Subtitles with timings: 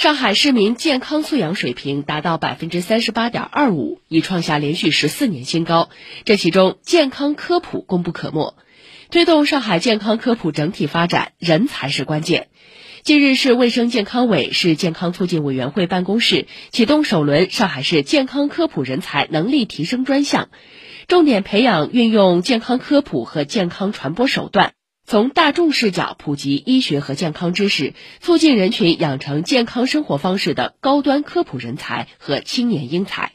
[0.00, 5.90] 上海市民健康素养水平达到百分之三十八点二五，已创下连续十四年新高。
[6.24, 8.56] 这其中，健康科普功不可没。
[9.10, 12.48] 推动上海健康科普整体发展，人才是关键。
[13.02, 20.48] 近日，市卫生健康委、市健康促进委员会办公室启动首轮上海市健康科普人才能力提升专项，
[21.08, 24.72] 重点培养运用健康科普和健康传播手段。
[25.10, 33.32] 从大众视角普及医学和健康知识，促进人群养成健康生活方式的高端科普人才和青年英才。